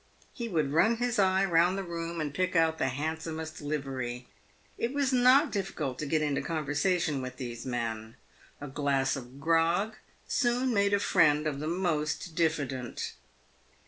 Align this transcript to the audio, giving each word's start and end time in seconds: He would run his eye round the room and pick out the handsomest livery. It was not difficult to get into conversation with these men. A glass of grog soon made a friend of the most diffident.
He 0.33 0.49
would 0.49 0.73
run 0.73 0.95
his 0.97 1.19
eye 1.19 1.45
round 1.45 1.77
the 1.77 1.83
room 1.83 2.19
and 2.19 2.33
pick 2.33 2.55
out 2.55 2.79
the 2.79 2.87
handsomest 2.87 3.61
livery. 3.61 4.25
It 4.75 4.95
was 4.95 5.13
not 5.13 5.51
difficult 5.51 5.99
to 5.99 6.07
get 6.07 6.23
into 6.23 6.41
conversation 6.41 7.21
with 7.21 7.37
these 7.37 7.67
men. 7.67 8.15
A 8.59 8.67
glass 8.67 9.15
of 9.15 9.39
grog 9.39 9.97
soon 10.27 10.73
made 10.73 10.95
a 10.95 10.99
friend 10.99 11.45
of 11.45 11.59
the 11.59 11.67
most 11.67 12.33
diffident. 12.33 13.13